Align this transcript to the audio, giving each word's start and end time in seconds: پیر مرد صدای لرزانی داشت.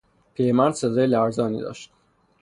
پیر 0.33 0.53
مرد 0.53 0.73
صدای 0.73 1.07
لرزانی 1.07 1.61
داشت. 1.61 1.91